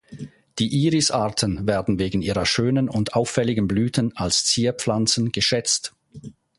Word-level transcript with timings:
Die 0.57 0.87
"Iris"-Arten 0.87 1.67
werden 1.67 1.99
wegen 1.99 2.23
ihrer 2.23 2.47
schönen 2.47 2.89
und 2.89 3.13
auffälligen 3.13 3.67
Blüten 3.67 4.17
als 4.17 4.45
Zierpflanzen 4.45 5.31
geschätzt. 5.31 5.93